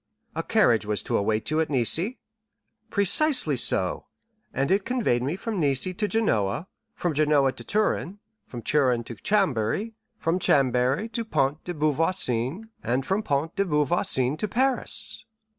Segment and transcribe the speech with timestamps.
[0.35, 1.99] "A carriage was to await you at Nice?"
[2.89, 4.07] "Precisely so;
[4.51, 8.17] and it conveyed me from Nice to Genoa, from Genoa to Turin,
[8.47, 14.37] from Turin to Chambéry, from Chambéry to Pont de Beauvoisin, and from Pont de Beauvoisin
[14.37, 15.25] to Paris."